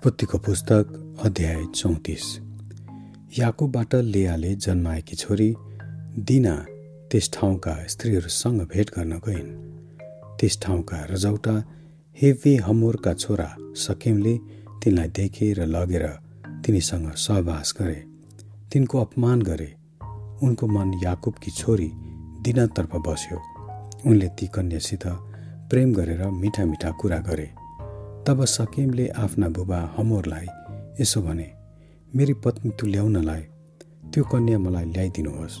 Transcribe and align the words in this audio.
उत्पत्तिको 0.00 0.38
पुस्तक 0.38 1.18
अध्याय 1.24 1.64
चौतिस। 1.74 2.24
याकुबबाट 3.38 3.94
लेयाले 3.94 4.54
जन्माएकी 4.54 5.16
छोरी 5.16 5.54
दिना 6.18 6.54
त्यस 7.10 7.30
ठाउँका 7.32 7.74
स्त्रीहरूसँग 7.86 8.60
भेट 8.60 8.90
गर्न 8.90 9.12
गइन्। 9.18 9.50
त्यस 10.40 10.58
ठाउँका 10.62 11.04
रजौटा 11.04 11.54
हेवे 12.16 12.56
हमोरका 12.56 13.14
छोरा 13.14 13.56
सकेमले 13.76 14.34
तिनलाई 14.80 15.08
देखे 15.08 15.52
र 15.52 15.66
लगेर 15.66 16.06
तिनीसँग 16.64 17.12
सहवास 17.12 17.74
गरे। 17.80 18.00
तिनको 18.72 19.00
अपमान 19.00 19.42
गरे। 19.42 19.70
उनको 20.42 20.66
मन 20.66 21.00
याकुबकी 21.04 21.50
छोरी 21.50 21.90
दिनातर्फ 22.42 22.96
बस्यो। 22.96 23.38
उनले 24.10 24.28
ती 24.28 24.46
कन्यासित 24.46 25.06
प्रेम 25.70 25.94
गरेर 25.94 26.28
मिठा 26.30 26.64
मिठा 26.64 26.90
कुरा 26.90 27.18
गरे। 27.18 27.59
तब 28.26 28.44
सकेमले 28.44 29.06
आफ्ना 29.16 29.48
बुबा 29.48 29.78
हमोरलाई 29.96 30.46
यसो 31.00 31.20
भने 31.22 31.48
मेरी 32.12 32.34
पत्नी 32.44 32.70
तुल्याउनलाई 32.80 33.42
त्यो 34.12 34.24
कन्या 34.24 34.58
मलाई 34.58 34.84
ल्याइदिनुहोस् 34.84 35.56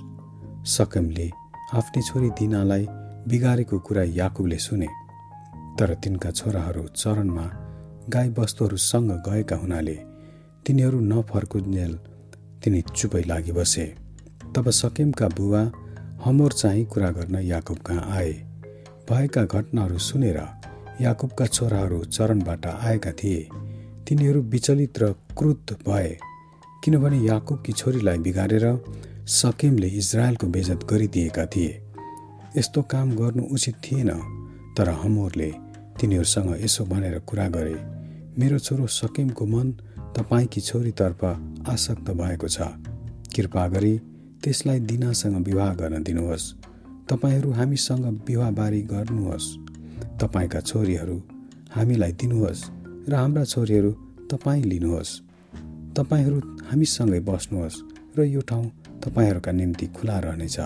सकेमले 0.68 1.26
आफ्नी 1.74 2.02
छोरी 2.02 2.30
दिनालाई 2.38 2.86
बिगारेको 3.28 3.78
कुरा 3.78 4.02
याकुबले 4.02 4.58
सुने। 4.58 4.88
तर 5.78 5.94
तिनका 5.94 6.30
छोराहरू 6.30 6.84
चरणमा 6.96 7.46
गाई 8.08 8.28
बस्तुहरूसँग 8.28 9.10
गएका 9.26 9.56
हुनाले 9.56 9.96
तिनीहरू 10.66 11.00
नफर्कुन्जेल 11.00 11.92
तिनी 12.62 12.80
चुपै 12.96 13.22
लागि 13.22 13.52
बसे। 13.52 13.86
तब 14.54 14.70
सकेमका 14.70 15.28
बुबा 15.36 15.62
हमोर 16.24 16.52
चाहिँ 16.52 16.84
कुरा 16.84 17.10
गर्न 17.10 17.36
याकुब 17.42 17.78
कहाँ 17.86 18.04
आए? 18.10 18.32
भएका 19.08 19.44
घटनाहरू 19.44 19.98
सुनेर 19.98 20.38
याकुबका 21.00 21.46
छोराहरू 21.46 21.98
चरणबाट 22.04 22.66
आएका 22.66 23.12
थिए। 23.12 23.48
तिनीहरू 24.08 24.40
विचलित 24.42 24.98
र 24.98 25.12
क्रुद्ध 25.38 25.76
भए 25.88 26.18
किनभने 26.84 27.18
याकुबकी 27.26 27.72
छोरीलाई 27.72 28.18
बिगारेर 28.18 28.66
सकेमले 29.26 29.88
इजरायलको 30.00 30.46
बेजत 30.46 30.80
गरिदिएका 30.90 31.46
थिए। 31.46 31.72
यस्तो 32.56 32.82
काम 32.82 33.16
गर्नु 33.16 33.42
उचित 33.52 33.76
थिएन 33.84 34.10
तर 34.76 34.88
हमोरले 34.88 35.50
तिनीहरूसँग 36.00 36.50
यसो 36.64 36.84
भनेर 36.84 37.18
कुरा 37.18 37.48
गरे 37.48 37.76
मेरो 38.38 38.58
छोरो 38.58 38.86
सकेमको 38.86 39.46
मन 39.46 39.70
तपाईँकी 40.16 40.60
छोरीतर्फ 40.60 41.24
आसक्त 41.68 42.10
भएको 42.10 42.48
छ। 42.48 42.58
कृपा 43.36 43.66
गरी 43.68 43.94
त्यसलाई 44.42 44.80
दिनासँग 44.80 45.36
विवाह 45.46 45.74
गर्न 45.74 46.02
दिनुहोस्। 46.02 46.54
तपाईँहरू 47.10 47.50
हामीसँग 47.50 48.04
विवाहबारी 48.28 48.82
गर्नुहोस्। 48.82 49.46
तपाईँका 50.20 50.60
छोरीहरू 50.60 51.16
हामीलाई 51.72 52.12
दिनुहोस् 52.12 52.62
र 53.08 53.14
हाम्रा 53.14 53.44
छोरीहरू 53.44 53.90
तपाईँ 54.30 54.62
लिनुहोस्। 54.62 55.10
तपाईँहरू 55.96 56.38
हामीसँगै 56.70 57.20
बस्नुहोस् 57.20 57.82
र 58.18 58.24
यो 58.24 58.40
ठाउँ 58.40 58.66
तपाईँहरूका 59.04 59.52
निम्ति 59.52 59.86
खुला 59.86 60.18
रहनेछ। 60.18 60.58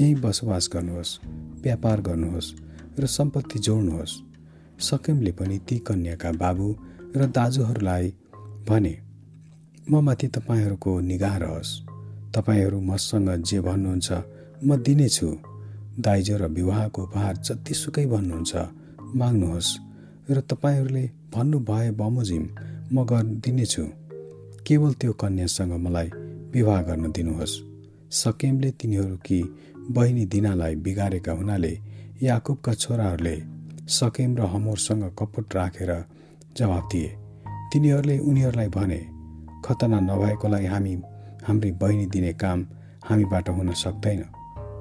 यहीँ 0.00 0.14
बसोबास 0.14 0.70
गर्नुहोस् 0.72 1.18
व्यापार 1.62 2.00
गर्नुहोस् 2.00 2.54
र 3.00 3.06
सम्पत्ति 3.06 3.58
जोड्नुहोस्। 3.58 4.12
सकेमले 4.80 5.32
पनि 5.32 5.58
ती 5.58 5.78
कन्याका 5.78 6.30
बाबु 6.32 6.68
र 7.16 7.26
दाजुहरूलाई 7.26 8.14
भने 8.68 8.94
म 9.90 10.00
माथि 10.00 10.28
तपाईँहरूको 10.28 11.00
निगाह 11.00 11.36
रहोस्। 11.36 11.70
तपाईँहरू 12.34 12.80
मसँग 12.80 13.28
जे 13.44 13.60
भन्नुहुन्छ 13.60 14.08
म 14.64 14.76
दिनेछु। 14.76 15.28
दाइजो 15.98 16.36
र 16.36 16.46
विवाहको 16.46 17.02
उपहार 17.02 17.36
जतिसुकै 17.36 18.06
भन्नुहुन्छ 18.06 18.56
माग्नुहोस्। 19.16 19.78
र 20.30 20.40
तपाईँहरूले 20.40 21.10
भन्नुभए 21.34 21.90
बमोजिम 21.90 22.44
म 22.92 23.04
गरिदिनेछु। 23.04 23.84
केवल 24.66 24.92
त्यो 24.92 25.12
कन्यासँग 25.12 25.72
मलाई 25.72 26.08
विवाह 26.52 26.82
गर्न 26.82 27.12
दिनुहोस्। 27.12 27.62
सकेमले 28.10 28.70
तिनीहरूकी 28.70 29.40
बहिनी 29.90 30.24
दिनालाई 30.26 30.74
बिगारेका 30.74 31.32
हुनाले 31.32 31.78
याकुबका 32.22 32.74
छोराहरूले 32.74 33.36
सकेम 33.88 34.36
र 34.36 34.40
हमोरसँग 34.40 35.04
कपट 35.18 35.54
राखेर 35.54 35.92
जवाब 36.56 36.88
दिए। 36.92 37.08
तिनीहरूले 37.72 38.18
उनीहरूलाई 38.18 38.68
भने 38.68 39.00
खतना 39.64 40.00
नभएकोलाई 40.00 40.66
हामी 40.66 40.94
हाम्री 41.46 41.72
बहिनी 41.72 42.06
दिने 42.06 42.32
काम 42.32 42.66
हामीबाट 43.04 43.48
हुन 43.48 43.72
सक्दैन। 43.72 44.22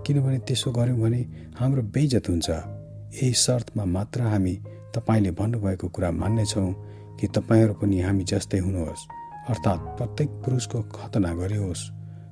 किनभने 0.09 0.37
त्यसो 0.41 0.71
गऱ्यौँ 0.71 0.97
भने 0.97 1.21
हाम्रो 1.53 1.81
बेइजत 1.93 2.29
हुन्छ। 2.29 2.49
यही 2.49 3.33
शर्तमा 3.33 3.85
मात्र 3.85 4.21
हामी 4.21 4.53
तपाईँले 4.95 5.31
भन्नुभएको 5.37 5.87
कुरा 5.87 6.09
मान्नेछौँ 6.11 6.73
कि 7.19 7.27
तपाईँहरू 7.29 7.73
पनि 7.77 7.99
हामी 8.01 8.23
जस्तै 8.23 8.57
हुनुहोस् 8.57 9.03
अर्थात् 9.49 9.81
प्रत्येक 9.97 10.29
पुरुषको 10.41 10.81
खतना 10.89 11.33
गरियोस् 11.33 11.83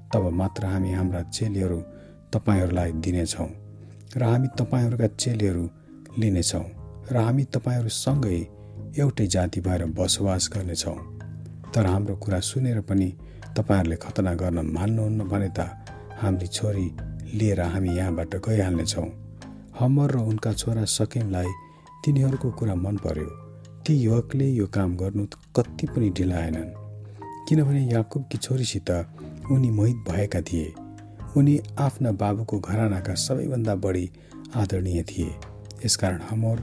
तब 0.09 0.23
मात्र 0.33 0.65
हामी 0.65 0.91
हाम्रा 0.93 1.21
चेलीहरू 1.29 1.79
तपाईँहरूलाई 2.33 2.91
दिनेछौँ 2.97 3.49
र 4.17 4.23
हामी 4.23 4.47
तपाईँहरूका 4.57 5.07
चेलीहरू 5.15 5.63
लिनेछौँ 6.17 6.65
र 7.11 7.15
हामी 7.17 7.43
तपाईँहरूसँगै 7.53 8.39
एउटै 8.97 9.27
जाति 9.27 9.59
भएर 9.61 9.85
बसोबास 9.93 10.49
गर्नेछौँ। 10.53 10.97
तर 11.75 11.85
हाम्रो 11.85 12.15
कुरा 12.15 12.39
सुनेर 12.39 12.81
पनि 12.81 13.09
तपाईँहरूले 13.57 13.95
खतना 13.95 14.33
गर्न 14.33 14.65
मान्नुहुन्न 14.65 15.29
भने 15.29 15.49
त 15.49 15.69
हाम्री 16.21 16.47
छोरी 16.47 16.87
लिएर 17.33 17.61
हामी 17.61 17.89
यहाँबाट 17.89 18.35
गइहाल्नेछौँ। 18.35 19.07
हमर 19.79 20.11
र 20.11 20.17
उनका 20.17 20.53
छोरा 20.53 20.83
सकेमलाई 20.83 21.51
तिनीहरूको 22.05 22.51
कुरा 22.51 22.75
मन 22.75 22.97
पर्यो। 22.97 23.29
ती 23.85 23.93
युवकले 23.93 24.47
यो 24.49 24.67
काम 24.67 24.95
गर्नु 24.97 25.25
कति 25.55 25.87
पनि 25.87 26.09
ढिलाएनन्। 26.09 26.73
किनभने 27.49 27.85
याकुबकी 27.93 28.37
छोरीसित 28.37 28.89
उनी 29.51 29.69
मोहित 29.71 29.95
भएका 29.95 30.41
थिए। 30.41 30.73
उनी 31.37 31.59
आफ्ना 31.79 32.11
बाबुको 32.11 32.59
घरानाका 32.59 33.13
सबैभन्दा 33.13 33.75
बढी 33.75 34.09
आदरणीय 34.55 35.03
थिए। 35.03 35.35
यसकारण 35.85 36.21
हमर 36.29 36.57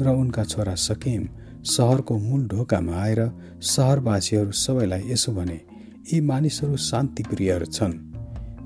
र 0.00 0.08
उनका 0.08 0.44
छोरा 0.44 0.74
सकेम 0.74 1.28
सहरको 1.64 2.18
मूल 2.18 2.46
ढोकामा 2.48 2.96
आएर 2.96 3.30
सहरवासीहरू 3.62 4.52
सबैलाई 4.52 5.02
यसो 5.06 5.32
भने 5.32 5.60
यी 6.12 6.20
मानिसहरू 6.20 6.76
शान्तिप्रियहरू 6.76 7.66
छन्। 7.66 8.09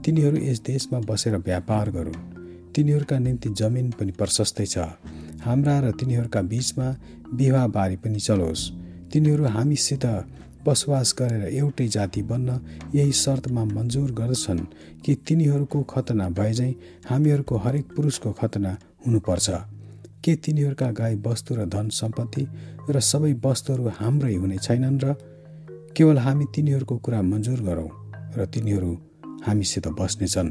तिनीहरू 0.05 0.37
यस 0.37 0.61
देशमा 0.61 0.99
बसेर 1.01 1.37
व्यापार 1.39 1.91
गरून्। 1.91 2.73
तिनीहरूका 2.73 3.19
निम्ति 3.19 3.49
जमिन 3.51 3.91
पनि 3.91 4.13
प्रशस्तै 4.13 4.67
छ। 4.67 4.79
हाम्रा 5.41 5.79
र 5.81 5.91
तिनीहरूका 5.91 6.41
बिचमा 6.43 6.89
विवाहबारी 7.35 7.97
पनि 7.97 8.21
चलोस्। 8.21 8.63
तिनीहरू 9.13 9.45
हामीसित 9.47 10.05
बसोबास 10.67 11.15
गरेर 11.19 11.43
एउटै 11.55 11.87
जाति 11.89 12.23
बन्न 12.23 12.49
यही 12.95 13.13
शर्तमा 13.13 13.65
मन्जुर 13.65 14.11
गर्दछन् 14.13 14.61
कि 15.05 15.15
तिनीहरूको 15.27 15.83
खतना 15.83 16.29
भए 16.29 16.53
चाहिँ 16.53 16.75
हामीहरूको 17.09 17.57
हरेक 17.57 17.87
पुरुषको 17.97 18.33
खतना 18.33 18.77
हुनुपर्छ। 19.07 19.49
के 20.25 20.35
तिनीहरूका 20.37 20.91
गाई 20.91 21.15
वस्तु 21.27 21.55
र 21.55 21.65
धन 21.67 21.89
सम्पत्ति 21.89 22.47
र 22.91 23.01
सबै 23.01 23.33
वस्तुहरू 23.45 23.89
हाम्रै 23.89 24.35
हुने 24.35 24.59
छैनन् 24.59 25.01
र 25.05 25.15
केवल 25.97 26.19
हामी 26.19 26.45
तिनीहरूको 26.55 26.97
कुरा 26.97 27.23
मन्जुर 27.23 27.61
गरौँ 27.61 27.91
र 28.37 28.47
तिनीहरू 28.47 28.93
हामीसित 29.47 29.89
बस्नेछन्। 29.99 30.51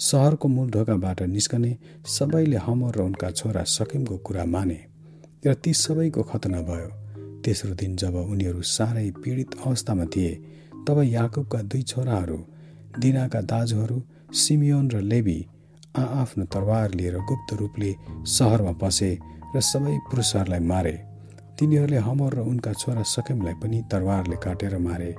सहरको 0.00 0.48
मूल 0.48 0.70
ढोकाबाट 0.70 1.22
निस्कने 1.28 1.76
सबैले 2.08 2.56
हमर 2.58 2.94
र 2.96 3.00
उनका 3.02 3.30
छोरा 3.30 3.62
सकिमको 3.68 4.16
कुरा 4.18 4.44
माने 4.44 4.78
र 5.46 5.54
ती 5.54 5.72
सबैको 5.74 6.22
खतना 6.22 6.60
भयो। 6.62 6.88
तेस्रो 7.42 7.74
दिन 7.74 7.96
जब 7.96 8.14
उनीहरू 8.16 8.62
साह्रै 8.66 9.10
पीडित 9.22 9.50
अवस्थामा 9.66 10.04
थिए 10.06 10.32
तब 10.86 11.02
याकुबका 11.04 11.60
दुई 11.64 11.82
छोराहरू 11.82 12.38
दिनाका 12.98 13.40
दाजुहरू 13.42 14.02
सिमियोन 14.34 14.90
र 14.90 15.00
लेबी 15.02 15.38
आआफ्नो 15.96 16.44
तरवार 16.44 16.94
लिएर 16.94 17.16
गुप्त 17.28 17.52
रूपले 17.60 17.90
सहरमा 18.28 18.72
पसे 18.82 19.10
र 19.54 19.60
सबै 19.62 19.96
पुरुषहरूलाई 20.06 20.60
मारे। 20.60 20.96
तिनीहरूले 21.58 21.98
हमर 21.98 22.34
र 22.34 22.40
उनका 22.42 22.72
छोरा 22.72 23.02
सकिमलाई 23.06 23.54
पनि 23.62 23.78
तरवारले 23.90 24.36
काटेर 24.36 24.76
मारे 24.78 25.10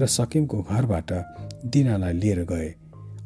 र 0.00 0.06
सकिमको 0.08 0.62
घरबाट 0.62 1.10
दिनालाई 1.64 2.12
लिएर 2.12 2.40
गए। 2.44 2.68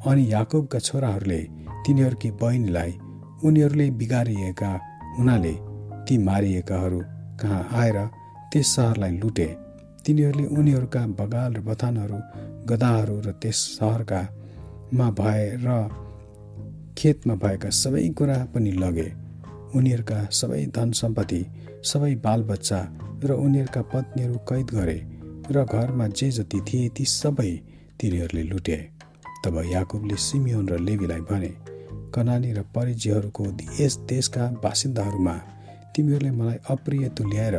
अनि 0.06 0.22
याकुबका 0.32 0.78
छोराहरूले 0.78 1.40
तिनीहरूकी 1.86 2.30
बहिनीलाई 2.40 2.92
उनीहरूले 3.44 3.90
बिगारिएका 4.00 4.70
हुनाले 5.18 5.54
ती 6.06 6.18
मारिएकाहरू 6.18 7.00
कहाँ 7.40 7.62
आएर 7.72 7.98
त्यस 8.52 8.74
सहरलाई 8.76 9.12
लुटे। 9.18 9.48
तिनीहरूले 10.04 10.46
उनीहरूका 10.58 11.06
बगाल 11.18 11.54
र 11.54 11.60
बथानहरू 11.60 12.18
गदाहरू 12.66 13.16
र 13.20 13.32
त्यस 13.42 13.58
सहरका 13.76 14.20
मा 14.94 15.10
भएर 15.10 15.66
खेतमा 16.98 17.34
भएका 17.34 17.70
सबै 17.72 18.08
कुरा 18.18 18.38
पनि 18.54 18.72
लगे। 18.72 19.08
उनीहरूका 19.76 20.18
सबै 20.32 20.64
धन 20.76 20.92
सम्पत्ति 20.92 21.42
सबै 21.84 22.14
बालबच्चा 22.24 22.80
र 23.24 23.32
उनीहरूका 23.44 23.82
पत्नीहरू 23.92 24.36
कैद 24.48 24.68
गरे 24.74 24.98
र 25.50 25.64
घरमा 25.64 26.06
जे 26.08 26.30
जति 26.30 26.60
थिए 26.68 26.88
ती 26.88 27.04
सबै 27.04 27.52
तिनीहरूले 28.00 28.42
लुटे। 28.42 28.78
तब 29.44 29.62
याकुबले 29.72 30.16
सिमियोन 30.16 30.68
र 30.68 30.78
लेवीलाई 30.78 31.20
भने 31.20 31.52
कनानी 32.14 32.52
र 32.52 32.62
परिजीहरूको 32.62 33.44
यस 33.80 33.96
देशका 34.08 34.46
बासिन्दाहरूमा 34.62 35.34
तिमीहरूले 35.96 36.30
मलाई 36.30 36.58
अप्रिय 36.70 37.08
तुल्याएर 37.08 37.56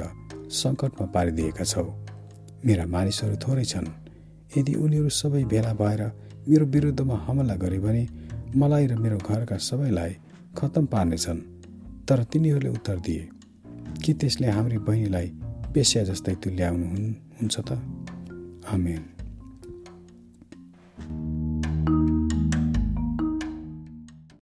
सङ्कटमा 0.52 1.06
पारिदिएका 1.08 1.64
छौ। 1.64 1.86
मेरा 2.66 2.86
मानिसहरू 2.86 3.36
थोरै 3.36 3.66
छन्। 3.66 3.88
यदि 4.58 4.74
उनीहरू 4.74 5.10
सबै 5.10 5.44
भेला 5.44 5.74
भएर 5.74 6.02
मेरो 6.48 6.66
विरुद्धमा 6.66 7.16
हमला 7.16 7.56
गरे 7.56 7.80
भने 7.80 8.08
मलाई 8.56 8.88
र 8.88 8.96
मेरो 8.96 9.18
घरका 9.18 9.58
सबैलाई 9.58 10.16
खत्तम 10.58 10.86
पार्नेछन्। 10.86 11.40
तर 12.08 12.24
तिनीहरूले 12.24 12.70
उत्तर 12.70 12.98
दिए 13.00 13.30
कि 14.04 14.14
त्यसले 14.14 14.48
हाम्री 14.48 14.78
बहिनीलाई 14.78 15.28
पेस्या 15.74 16.04
जस्तै 16.04 16.36
तुल्याउनु 16.36 16.86
हुन्छ 16.86 17.60
त। 17.60 17.70
आमेन। 18.68 19.21